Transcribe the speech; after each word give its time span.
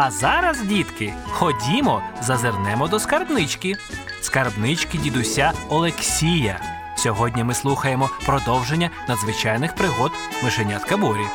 А 0.00 0.10
зараз, 0.10 0.62
дітки, 0.62 1.14
ходімо, 1.28 2.02
зазирнемо 2.22 2.88
до 2.88 2.98
скарбнички. 2.98 3.74
Скарбнички 4.20 4.98
дідуся 4.98 5.52
Олексія. 5.68 6.60
Сьогодні 6.96 7.44
ми 7.44 7.54
слухаємо 7.54 8.10
продовження 8.26 8.90
надзвичайних 9.08 9.74
пригод 9.74 10.12
мишенятка 10.44 10.96
Борі. 10.96 11.26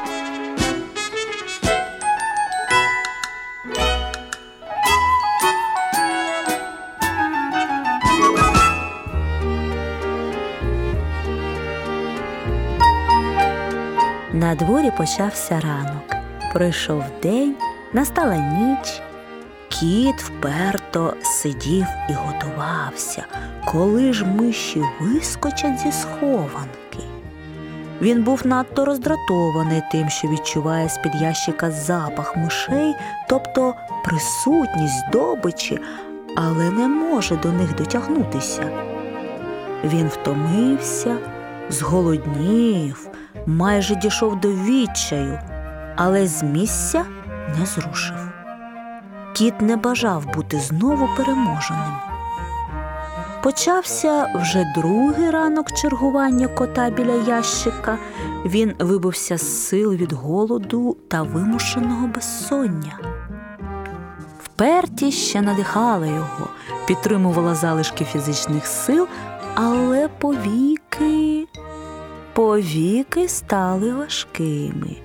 На 14.33 14.55
дворі 14.55 14.91
почався 14.97 15.59
ранок. 15.59 16.15
Пройшов 16.53 17.03
день, 17.23 17.55
настала 17.93 18.35
ніч. 18.35 19.01
Кіт 19.69 20.21
вперто 20.21 21.13
сидів 21.21 21.85
і 22.09 22.13
готувався, 22.13 23.23
коли 23.65 24.13
ж 24.13 24.25
миші 24.25 24.81
вискочать 24.99 25.79
зі 25.79 25.91
схованки. 25.91 26.99
Він 28.01 28.23
був 28.23 28.41
надто 28.47 28.85
роздратований 28.85 29.81
тим, 29.91 30.09
що 30.09 30.27
відчуває 30.27 30.89
з-під 30.89 31.15
ящика 31.15 31.71
запах 31.71 32.37
мишей, 32.37 32.95
тобто 33.29 33.73
присутність 34.03 35.03
здобичі, 35.09 35.79
але 36.35 36.69
не 36.69 36.87
може 36.87 37.35
до 37.35 37.51
них 37.51 37.75
дотягнутися. 37.75 38.63
Він 39.83 40.07
втомився, 40.07 41.17
зголоднів, 41.69 43.07
майже 43.45 43.95
дійшов 43.95 44.39
до 44.39 44.47
відчаю, 44.47 45.39
але 45.95 46.27
з 46.27 46.43
місця 46.43 47.05
не 47.59 47.65
зрушив. 47.65 48.29
Кіт 49.33 49.61
не 49.61 49.77
бажав 49.77 50.25
бути 50.33 50.59
знову 50.59 51.09
переможеним. 51.17 51.93
Почався 53.43 54.31
вже 54.35 54.73
другий 54.75 55.29
ранок 55.29 55.71
чергування 55.71 56.47
кота 56.47 56.89
біля 56.89 57.13
ящика. 57.13 57.97
Він 58.45 58.73
вибився 58.79 59.37
з 59.37 59.67
сил 59.67 59.93
від 59.93 60.13
голоду 60.13 60.97
та 61.07 61.21
вимушеного 61.21 62.07
безсоння. 62.07 62.99
Впертість 64.43 65.17
ще 65.17 65.41
надихала 65.41 66.05
його, 66.05 66.47
підтримувала 66.87 67.55
залишки 67.55 68.05
фізичних 68.05 68.67
сил, 68.67 69.07
але 69.55 70.07
повіки, 70.07 71.47
повіки 72.33 73.27
стали 73.27 73.93
важкими, 73.93 74.95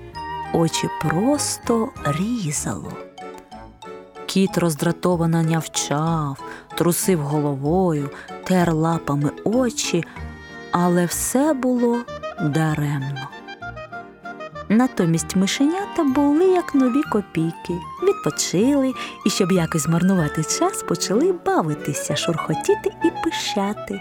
очі 0.53 0.89
просто 1.03 1.89
різало. 2.05 2.93
Кіт 4.27 4.59
роздратовано 4.59 5.43
нявчав, 5.43 6.43
трусив 6.77 7.21
головою, 7.21 8.11
тер 8.45 8.75
лапами 8.75 9.31
очі, 9.45 10.05
але 10.73 11.07
все 11.07 11.53
було 11.53 11.99
даремно. 12.43 13.29
Натомість 14.69 15.37
мишенята 15.37 16.05
були 16.05 16.45
як 16.45 16.75
нові 16.75 17.03
копійки, 17.03 17.79
відпочили 18.03 18.95
і, 19.27 19.31
щоб 19.31 19.53
якось 19.53 19.83
змарнувати 19.83 20.45
час, 20.45 20.83
почали 20.83 21.33
бавитися, 21.47 22.17
шурхотіти 22.17 22.91
і 23.05 23.11
пищати. 23.25 24.01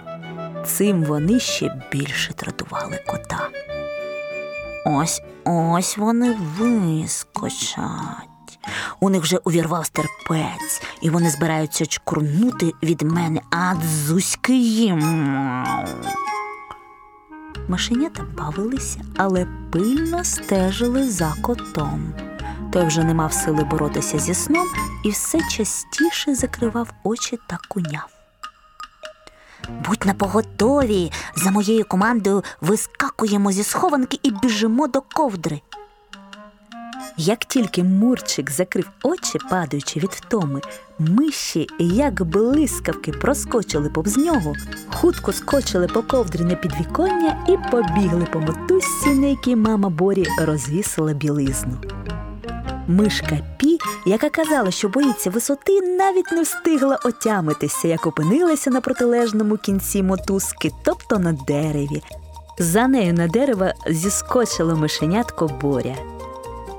Цим 0.66 1.04
вони 1.04 1.40
ще 1.40 1.82
більше 1.92 2.34
тратували 2.34 3.00
кота. 3.08 3.50
Ось 4.86 5.22
ось 5.48 5.98
вони 5.98 6.38
вискочать. 6.58 7.80
У 9.00 9.10
них 9.10 9.22
вже 9.22 9.38
увірвав 9.38 9.90
терпець, 9.90 10.82
і 11.02 11.10
вони 11.10 11.30
збираються 11.30 11.86
чкурнути 11.86 12.74
від 12.84 13.02
мене, 13.02 13.42
а 13.52 13.74
їм. 14.50 15.00
Машенята 17.68 18.24
бавилися, 18.38 19.02
але 19.18 19.48
пильно 19.72 20.24
стежили 20.24 21.10
за 21.10 21.34
котом. 21.42 22.14
Той 22.72 22.88
вже 22.88 23.04
не 23.04 23.14
мав 23.14 23.34
сили 23.34 23.64
боротися 23.64 24.20
зі 24.20 24.34
сном 24.34 24.68
і 25.04 25.10
все 25.10 25.40
частіше 25.52 26.36
закривав 26.36 26.90
очі 27.04 27.40
та 27.48 27.58
куняв. 27.70 28.17
Будь 29.88 30.06
на 30.06 30.14
поготові, 30.14 31.12
за 31.36 31.52
моєю 31.52 31.86
командою 31.86 32.44
вискакуємо 32.62 33.52
зі 33.52 33.64
схованки 33.64 34.20
і 34.24 34.32
біжимо 34.32 34.88
до 34.88 35.02
ковдри. 35.02 35.62
Як 37.20 37.46
тільки 37.46 37.84
Мурчик 37.84 38.52
закрив 38.52 38.90
очі, 39.04 39.40
падаючи 39.50 40.00
від 40.00 40.10
втоми, 40.10 40.62
миші, 41.00 41.68
як 41.80 42.24
блискавки, 42.24 43.12
проскочили 43.12 43.90
повз 43.90 44.18
нього, 44.18 44.54
хутко 44.94 45.34
скочили 45.34 45.88
по 45.88 46.04
ковдрі 46.04 46.44
на 46.44 46.56
підвіконня 46.56 47.46
і 47.48 47.72
побігли 47.72 48.28
по 48.34 48.40
мотузці, 48.40 49.10
на 49.10 49.28
якій 49.28 49.56
мама 49.56 49.90
Борі 49.90 50.28
розвісила 50.40 51.14
білизну. 51.14 51.78
Мишка 52.88 53.40
Пі, 53.58 53.80
яка 54.06 54.30
казала, 54.30 54.72
що 54.72 54.90
боїться 54.90 55.30
висоти, 55.30 55.82
навіть 55.82 56.32
не 56.32 56.42
встигла 56.42 57.00
отямитися, 57.04 57.88
як 57.88 58.08
опинилася 58.08 58.70
на 58.70 58.82
протилежному 58.82 59.58
кінці 59.58 60.04
мотузки, 60.04 60.72
тобто 60.84 61.20
на 61.20 61.32
дереві. 61.32 62.04
За 62.60 62.88
нею 62.88 63.14
на 63.14 63.28
дерево 63.28 63.66
зіскочило 63.88 64.76
мишенятко 64.76 65.48
Боря. 65.62 65.96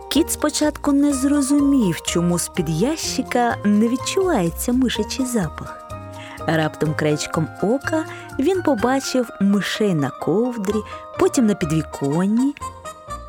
Кіт 0.08 0.32
спочатку 0.32 0.92
не 0.92 1.12
зрозумів, 1.12 2.00
чому 2.02 2.38
з-під 2.38 2.69
ящика 2.69 3.56
не 3.64 3.88
відчувається 3.88 4.72
мишачий 4.72 5.26
запах. 5.26 5.88
Раптом 6.46 6.94
кречком 6.94 7.48
ока 7.62 8.04
він 8.38 8.62
побачив 8.62 9.28
мишей 9.40 9.94
на 9.94 10.10
ковдрі, 10.10 10.78
потім 11.19 11.46
на 11.46 11.54
підвіконні. 11.54 12.54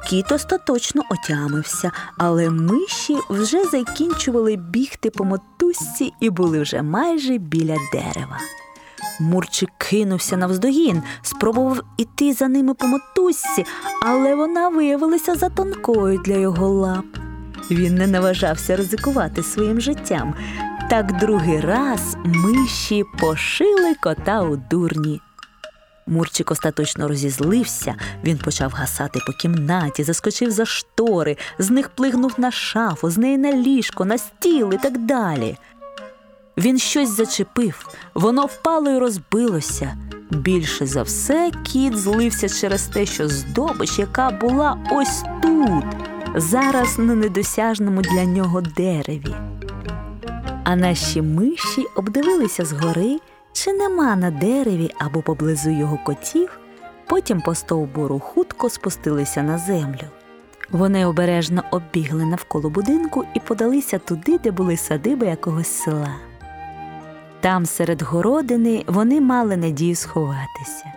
Кіт 0.10 0.32
остаточно 0.32 1.02
отямився, 1.10 1.92
але 2.18 2.50
миші 2.50 3.18
вже 3.30 3.66
закінчували 3.66 4.56
бігти 4.56 5.10
по 5.10 5.24
мотузці 5.24 6.14
і 6.20 6.30
були 6.30 6.62
вже 6.62 6.82
майже 6.82 7.38
біля 7.38 7.76
дерева. 7.94 8.40
Мурчик 9.20 9.70
кинувся 9.78 10.38
навздогін, 10.38 11.04
спробував 11.22 11.82
іти 11.98 12.34
за 12.34 12.48
ними 12.48 12.74
по 12.74 12.88
мотузці, 12.88 13.66
але 14.02 14.36
вона 14.36 14.70
виявилася 14.70 15.36
за 15.36 15.50
тонкою 15.50 16.22
для 16.26 16.36
його 16.36 16.68
лап. 16.70 17.06
Він 17.72 17.96
не 17.96 18.08
наважався 18.08 18.76
ризикувати 18.76 19.44
своїм 19.44 19.82
життям. 19.82 20.36
Так 20.90 21.18
другий 21.18 21.60
раз 21.60 22.18
миші 22.26 23.04
пошили 23.20 23.96
кота 24.02 24.42
у 24.42 24.56
дурні. 24.56 25.22
Мурчик 26.10 26.52
остаточно 26.52 27.08
розізлився, 27.08 27.96
він 28.24 28.38
почав 28.38 28.72
гасати 28.72 29.20
по 29.28 29.34
кімнаті, 29.34 30.04
заскочив 30.04 30.52
за 30.52 30.66
штори, 30.66 31.38
з 31.60 31.70
них 31.70 31.90
плигнув 31.90 32.34
на 32.38 32.52
шафу, 32.52 33.10
з 33.10 33.18
неї 33.18 33.38
на 33.38 33.52
ліжко, 33.52 34.06
на 34.06 34.18
стіл 34.18 34.74
і 34.74 34.78
так 34.78 34.98
далі. 34.98 35.58
Він 36.58 36.80
щось 36.80 37.10
зачепив, 37.10 37.90
воно 38.14 38.46
впало 38.46 38.92
і 38.92 38.98
розбилося. 38.98 39.98
Більше 40.30 40.86
за 40.86 41.04
все 41.04 41.52
кіт 41.64 41.98
злився 41.98 42.50
через 42.50 42.84
те, 42.84 43.06
що 43.06 43.28
здобич, 43.28 44.00
яка 44.00 44.30
була 44.30 44.78
ось 44.92 45.24
тут, 45.42 45.86
зараз 46.36 47.00
на 47.00 47.16
недосяжному 47.16 48.02
для 48.02 48.26
нього 48.26 48.62
дереві. 48.62 49.36
А 50.64 50.76
наші 50.76 51.22
миші 51.22 51.86
обдивилися 51.96 52.66
згори, 52.66 53.20
чи 53.54 53.74
нема 53.74 54.16
на 54.16 54.32
дереві 54.32 54.92
або 55.00 55.22
поблизу 55.22 55.70
його 55.70 55.98
котів, 55.98 56.60
потім 57.08 57.42
по 57.42 57.56
стовбуру 57.56 58.20
хутко 58.20 58.70
спустилися 58.70 59.44
на 59.44 59.58
землю. 59.58 60.08
Вони 60.72 61.06
обережно 61.06 61.64
оббігли 61.72 62.26
навколо 62.26 62.70
будинку 62.70 63.26
і 63.34 63.40
подалися 63.40 64.00
туди, 64.00 64.38
де 64.38 64.52
були 64.52 64.78
садиби 64.78 65.28
якогось 65.28 65.68
села. 65.68 66.16
Там, 67.42 67.66
серед 67.66 68.02
городини, 68.02 68.84
вони 68.88 69.22
мали 69.22 69.58
надію 69.58 69.96
сховатися. 69.96 70.94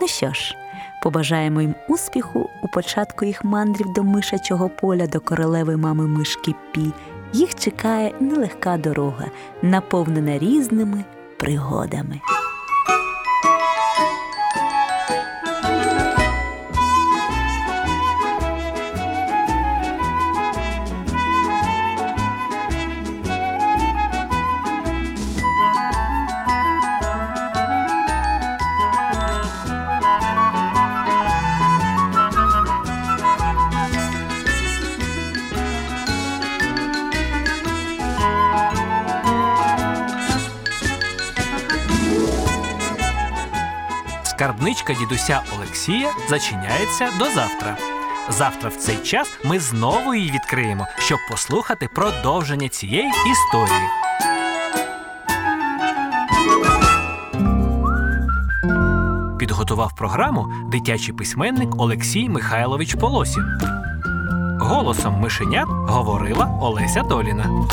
Ну 0.00 0.08
що 0.08 0.32
ж, 0.32 0.56
побажаємо 1.02 1.60
їм 1.60 1.74
успіху 1.88 2.50
у 2.62 2.68
початку 2.68 3.24
їх 3.24 3.44
мандрів 3.44 3.92
до 3.92 4.02
мишачого 4.02 4.68
поля 4.68 5.06
до 5.06 5.20
королеви 5.20 5.76
мами 5.76 6.06
мишки 6.06 6.54
Пі. 6.72 6.92
Їх 7.32 7.54
чекає 7.54 8.14
нелегка 8.20 8.76
дорога, 8.76 9.26
наповнена 9.62 10.38
різними 10.38 11.04
пригодами. 11.38 12.22
Скарбничка 44.36 44.94
дідуся 44.94 45.40
Олексія 45.56 46.10
зачиняється 46.28 47.08
до 47.18 47.24
завтра. 47.24 47.76
Завтра 48.28 48.70
в 48.70 48.76
цей 48.76 48.96
час 48.96 49.28
ми 49.44 49.60
знову 49.60 50.14
її 50.14 50.30
відкриємо, 50.30 50.86
щоб 50.98 51.18
послухати 51.30 51.88
продовження 51.94 52.68
цієї 52.68 53.08
історії. 53.08 53.82
Підготував 59.38 59.96
програму 59.96 60.52
дитячий 60.70 61.14
письменник 61.14 61.80
Олексій 61.80 62.28
Михайлович 62.28 62.94
Полосін. 62.94 63.44
Голосом 64.60 65.20
мишенят 65.20 65.66
говорила 65.68 66.58
Олеся 66.60 67.02
Доліна. 67.02 67.68